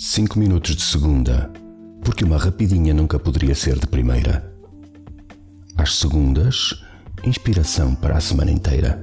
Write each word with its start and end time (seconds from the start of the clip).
5 0.00 0.38
minutos 0.38 0.76
de 0.76 0.82
segunda, 0.82 1.52
porque 2.04 2.22
uma 2.22 2.38
rapidinha 2.38 2.94
nunca 2.94 3.18
poderia 3.18 3.52
ser 3.52 3.76
de 3.80 3.86
primeira. 3.88 4.48
Às 5.76 5.96
segundas, 5.96 6.84
inspiração 7.24 7.96
para 7.96 8.16
a 8.16 8.20
semana 8.20 8.52
inteira. 8.52 9.02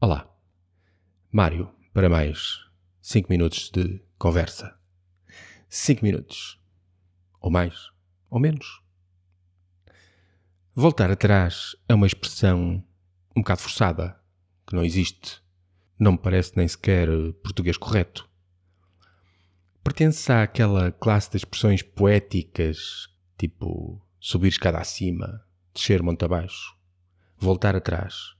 Olá, 0.00 0.32
Mário, 1.32 1.68
para 1.92 2.08
mais 2.08 2.60
5 3.02 3.26
minutos 3.28 3.68
de 3.68 4.00
conversa. 4.16 4.78
5 5.68 6.04
minutos. 6.04 6.56
Ou 7.40 7.50
mais, 7.50 7.74
ou 8.30 8.38
menos. 8.38 8.80
Voltar 10.72 11.10
atrás 11.10 11.74
é 11.88 11.94
uma 11.96 12.06
expressão 12.06 12.80
um 13.34 13.40
bocado 13.40 13.60
forçada, 13.60 14.20
que 14.64 14.76
não 14.76 14.84
existe. 14.84 15.47
Não 15.98 16.12
me 16.12 16.18
parece 16.18 16.56
nem 16.56 16.68
sequer 16.68 17.08
português 17.42 17.76
correto. 17.76 18.28
Pertence 19.82 20.30
àquela 20.30 20.92
classe 20.92 21.30
de 21.30 21.38
expressões 21.38 21.82
poéticas, 21.82 23.08
tipo 23.36 24.00
subir 24.20 24.48
escada 24.48 24.78
acima, 24.78 25.44
descer 25.74 26.02
monte 26.02 26.24
abaixo, 26.24 26.76
voltar 27.36 27.74
atrás. 27.74 28.36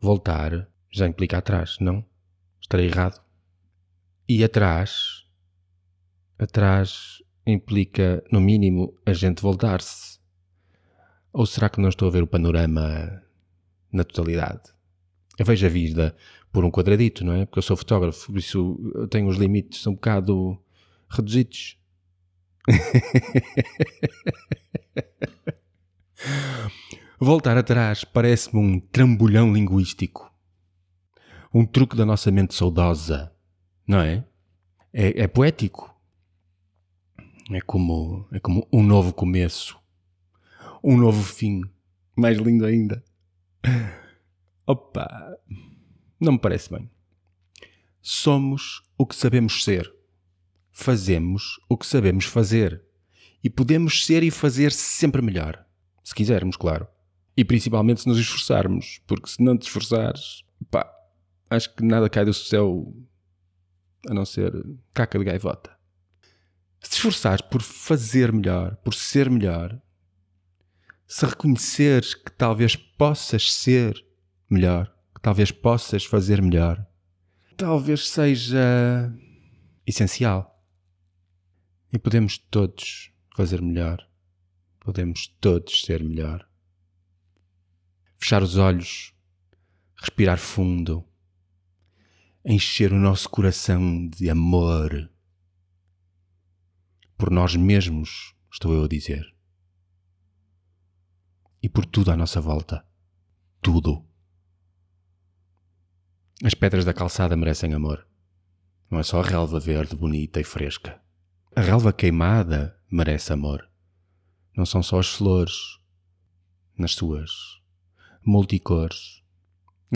Voltar 0.00 0.68
já 0.90 1.06
implica 1.06 1.38
atrás, 1.38 1.78
não? 1.80 2.04
Estarei 2.60 2.88
errado? 2.88 3.22
E 4.28 4.44
atrás. 4.44 5.24
Atrás 6.38 7.22
implica, 7.46 8.22
no 8.30 8.40
mínimo, 8.40 8.98
a 9.06 9.12
gente 9.12 9.40
voltar-se. 9.40 10.18
Ou 11.32 11.46
será 11.46 11.70
que 11.70 11.80
não 11.80 11.88
estou 11.88 12.08
a 12.08 12.10
ver 12.10 12.22
o 12.22 12.26
panorama 12.26 13.22
na 13.90 14.04
totalidade? 14.04 14.72
Eu 15.38 15.46
vejo 15.46 15.66
a 15.66 15.68
vida 15.68 16.16
por 16.52 16.64
um 16.64 16.70
quadradito, 16.70 17.24
não 17.24 17.32
é? 17.32 17.46
Porque 17.46 17.58
eu 17.58 17.62
sou 17.62 17.76
fotógrafo, 17.76 18.26
por 18.26 18.38
isso 18.38 18.78
eu 18.94 19.08
tenho 19.08 19.26
os 19.28 19.36
limites 19.36 19.84
um 19.86 19.94
bocado 19.94 20.58
reduzidos. 21.08 21.78
Voltar 27.18 27.56
atrás 27.56 28.04
parece-me 28.04 28.60
um 28.60 28.78
trambolhão 28.80 29.52
linguístico. 29.52 30.30
Um 31.54 31.64
truque 31.64 31.96
da 31.96 32.04
nossa 32.04 32.30
mente 32.30 32.54
saudosa, 32.54 33.32
não 33.86 34.00
é? 34.00 34.24
É, 34.92 35.22
é 35.22 35.26
poético. 35.26 35.90
É 37.50 37.60
como, 37.60 38.26
é 38.32 38.40
como 38.40 38.66
um 38.72 38.82
novo 38.82 39.12
começo. 39.12 39.78
Um 40.82 40.96
novo 40.96 41.22
fim. 41.22 41.62
Mais 42.16 42.38
lindo 42.38 42.64
ainda. 42.64 43.04
Opa! 44.66 45.36
Não 46.20 46.32
me 46.32 46.38
parece 46.38 46.70
bem. 46.70 46.88
Somos 48.00 48.82
o 48.96 49.04
que 49.04 49.16
sabemos 49.16 49.64
ser. 49.64 49.92
Fazemos 50.70 51.60
o 51.68 51.76
que 51.76 51.86
sabemos 51.86 52.24
fazer. 52.24 52.82
E 53.42 53.50
podemos 53.50 54.06
ser 54.06 54.22
e 54.22 54.30
fazer 54.30 54.70
sempre 54.70 55.20
melhor. 55.20 55.66
Se 56.04 56.14
quisermos, 56.14 56.56
claro. 56.56 56.86
E 57.36 57.44
principalmente 57.44 58.02
se 58.02 58.08
nos 58.08 58.18
esforçarmos. 58.18 59.00
Porque 59.06 59.28
se 59.28 59.42
não 59.42 59.58
te 59.58 59.62
esforçares, 59.62 60.44
pá, 60.70 60.88
acho 61.50 61.74
que 61.74 61.84
nada 61.84 62.08
cai 62.08 62.24
do 62.24 62.32
céu 62.32 62.94
a 64.08 64.14
não 64.14 64.24
ser 64.24 64.52
caca 64.94 65.18
de 65.18 65.24
gaivota. 65.24 65.76
Se 66.80 66.90
te 66.90 66.94
esforçares 66.94 67.40
por 67.40 67.62
fazer 67.62 68.32
melhor, 68.32 68.76
por 68.76 68.94
ser 68.94 69.28
melhor, 69.28 69.80
se 71.06 71.26
reconheceres 71.26 72.14
que 72.14 72.30
talvez 72.32 72.74
possas 72.76 73.52
ser 73.52 74.04
melhor, 74.52 74.94
que 75.14 75.20
talvez 75.20 75.50
possas 75.50 76.04
fazer 76.04 76.42
melhor, 76.42 76.86
talvez 77.56 78.08
seja 78.08 79.12
essencial. 79.86 80.52
E 81.92 81.98
podemos 81.98 82.38
todos 82.38 83.12
fazer 83.36 83.60
melhor. 83.60 84.08
Podemos 84.80 85.28
todos 85.40 85.82
ser 85.82 86.02
melhor. 86.02 86.48
Fechar 88.18 88.42
os 88.42 88.56
olhos, 88.56 89.14
respirar 89.96 90.38
fundo, 90.38 91.06
encher 92.44 92.92
o 92.92 92.98
nosso 92.98 93.28
coração 93.28 94.08
de 94.08 94.28
amor. 94.30 95.10
Por 97.16 97.30
nós 97.30 97.54
mesmos, 97.54 98.34
estou 98.50 98.72
eu 98.74 98.84
a 98.84 98.88
dizer. 98.88 99.32
E 101.62 101.68
por 101.68 101.86
tudo 101.86 102.10
à 102.10 102.16
nossa 102.16 102.40
volta. 102.40 102.84
Tudo. 103.60 104.04
As 106.44 106.54
pedras 106.54 106.84
da 106.84 106.92
calçada 106.92 107.36
merecem 107.36 107.72
amor. 107.72 108.04
Não 108.90 108.98
é 108.98 109.04
só 109.04 109.20
a 109.20 109.24
relva 109.24 109.60
verde, 109.60 109.94
bonita 109.94 110.40
e 110.40 110.44
fresca. 110.44 111.00
A 111.54 111.60
relva 111.60 111.92
queimada 111.92 112.76
merece 112.90 113.32
amor. 113.32 113.70
Não 114.56 114.66
são 114.66 114.82
só 114.82 114.98
as 114.98 115.08
flores, 115.08 115.78
nas 116.76 116.94
suas 116.94 117.30
multicores. 118.24 119.22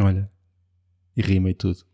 Olha, 0.01 0.31
e 1.17 1.23
rima 1.23 1.51
e 1.51 1.55
tudo. 1.55 1.84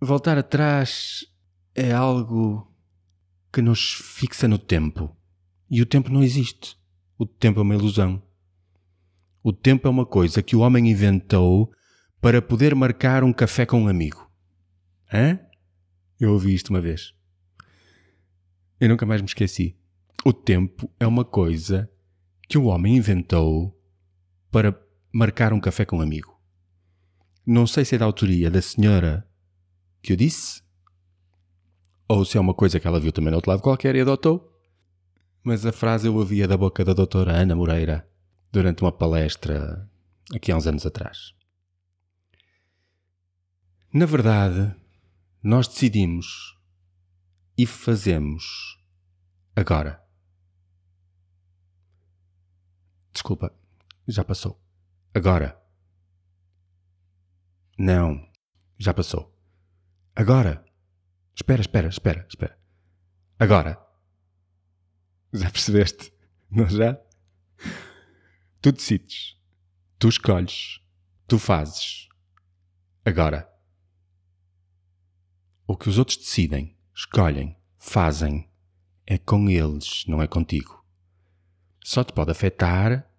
Voltar 0.00 0.38
atrás 0.38 1.26
é 1.74 1.92
algo 1.92 2.72
que 3.52 3.60
nos 3.60 3.92
fixa 3.92 4.46
no 4.46 4.58
tempo. 4.58 5.16
E 5.68 5.82
o 5.82 5.86
tempo 5.86 6.10
não 6.10 6.22
existe. 6.22 6.78
O 7.18 7.26
tempo 7.26 7.58
é 7.58 7.62
uma 7.62 7.74
ilusão. 7.74 8.22
O 9.42 9.52
tempo 9.52 9.88
é 9.88 9.90
uma 9.90 10.06
coisa 10.06 10.40
que 10.40 10.54
o 10.54 10.60
homem 10.60 10.88
inventou 10.88 11.72
para 12.20 12.40
poder 12.40 12.76
marcar 12.76 13.24
um 13.24 13.32
café 13.32 13.66
com 13.66 13.82
um 13.82 13.88
amigo. 13.88 14.30
Hã? 15.12 15.40
Eu 16.20 16.30
ouvi 16.32 16.54
isto 16.54 16.70
uma 16.70 16.80
vez. 16.80 17.12
Eu 18.78 18.88
nunca 18.88 19.04
mais 19.04 19.20
me 19.20 19.26
esqueci. 19.26 19.76
O 20.24 20.32
tempo 20.32 20.88
é 21.00 21.06
uma 21.06 21.24
coisa 21.24 21.90
que 22.48 22.56
o 22.56 22.66
homem 22.66 22.96
inventou 22.96 23.76
para 24.48 24.80
marcar 25.12 25.52
um 25.52 25.58
café 25.58 25.84
com 25.84 25.98
um 25.98 26.02
amigo. 26.02 26.40
Não 27.44 27.66
sei 27.66 27.84
se 27.84 27.96
é 27.96 27.98
da 27.98 28.04
autoria 28.04 28.48
da 28.48 28.62
senhora 28.62 29.26
que 30.00 30.12
eu 30.12 30.16
disse, 30.16 30.62
ou 32.06 32.24
se 32.24 32.38
é 32.38 32.40
uma 32.40 32.54
coisa 32.54 32.78
que 32.78 32.86
ela 32.86 33.00
viu 33.00 33.10
também 33.10 33.30
no 33.30 33.38
outro 33.38 33.50
lado 33.50 33.62
qualquer 33.62 33.96
e 33.96 34.00
adotou. 34.00 34.48
Mas 35.42 35.66
a 35.66 35.72
frase 35.72 36.06
eu 36.06 36.14
ouvia 36.14 36.46
da 36.46 36.56
boca 36.56 36.84
da 36.84 36.92
doutora 36.92 37.32
Ana 37.32 37.56
Moreira 37.56 38.08
durante 38.52 38.82
uma 38.82 38.92
palestra 38.92 39.90
aqui 40.34 40.52
há 40.52 40.56
uns 40.56 40.66
anos 40.66 40.84
atrás. 40.84 41.34
Na 43.92 44.04
verdade, 44.04 44.74
nós 45.42 45.66
decidimos 45.66 46.58
e 47.56 47.66
fazemos 47.66 48.78
agora. 49.56 50.02
Desculpa, 53.12 53.54
já 54.06 54.24
passou. 54.24 54.60
Agora. 55.14 55.60
Não, 57.78 58.30
já 58.78 58.94
passou. 58.94 59.34
Agora. 60.14 60.64
Espera, 61.34 61.60
espera, 61.60 61.88
espera, 61.88 62.26
espera. 62.28 62.58
Agora. 63.38 63.78
Já 65.32 65.50
percebeste? 65.50 66.12
Não 66.50 66.68
já? 66.68 66.98
Tu 68.62 68.70
decides. 68.70 69.36
Tu 69.98 70.08
escolhes. 70.08 70.80
Tu 71.26 71.38
fazes. 71.38 72.08
Agora. 73.04 73.52
O 75.66 75.76
que 75.76 75.88
os 75.88 75.98
outros 75.98 76.16
decidem, 76.16 76.76
escolhem, 76.94 77.56
fazem, 77.78 78.48
é 79.06 79.18
com 79.18 79.48
eles, 79.48 80.04
não 80.06 80.22
é 80.22 80.28
contigo. 80.28 80.84
Só 81.82 82.04
te 82.04 82.12
pode 82.12 82.30
afetar 82.30 83.10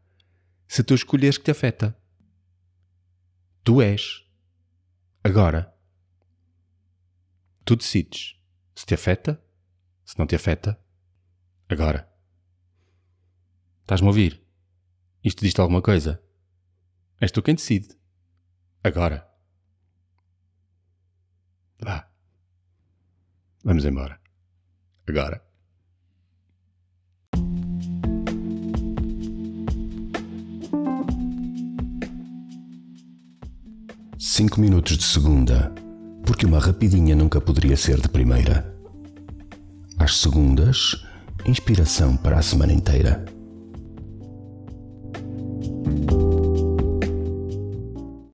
se 0.68 0.84
tu 0.84 0.94
escolheres 0.94 1.38
que 1.38 1.44
te 1.44 1.52
afeta. 1.52 1.98
Tu 3.64 3.82
és. 3.82 4.26
Agora. 5.24 5.76
Tu 7.66 7.76
decides 7.76 8.40
se 8.76 8.86
te 8.86 8.94
afeta, 8.94 9.44
se 10.06 10.18
não 10.18 10.26
te 10.26 10.36
afeta. 10.36 10.80
Agora. 11.70 12.10
Estás-me 13.82 14.08
a 14.08 14.10
ouvir? 14.10 14.43
Isto 15.24 15.44
diz-te 15.46 15.62
alguma 15.62 15.82
coisa? 15.82 16.22
És 17.22 17.32
tu 17.32 17.42
quem 17.42 17.56
decide. 17.56 17.96
Agora. 18.84 19.26
Vá. 21.80 22.10
Vamos 23.64 23.86
embora. 23.86 24.20
Agora. 25.08 25.42
Cinco 34.20 34.60
minutos 34.60 34.98
de 34.98 35.04
segunda, 35.04 35.74
porque 36.26 36.46
uma 36.46 36.60
rapidinha 36.60 37.16
nunca 37.16 37.40
poderia 37.40 37.78
ser 37.78 38.02
de 38.02 38.10
primeira. 38.10 38.76
Às 39.98 40.18
segundas, 40.18 41.06
inspiração 41.46 42.18
para 42.18 42.40
a 42.40 42.42
semana 42.42 42.74
inteira. 42.74 43.24